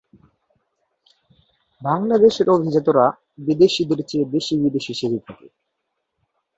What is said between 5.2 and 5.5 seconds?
থাকে।